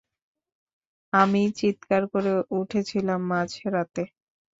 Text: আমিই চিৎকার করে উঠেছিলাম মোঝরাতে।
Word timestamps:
আমিই 1.13 1.49
চিৎকার 1.59 2.03
করে 2.13 2.31
উঠেছিলাম 2.59 3.19
মোঝরাতে। 3.29 4.03